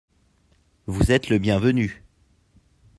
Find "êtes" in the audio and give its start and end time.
1.11-1.29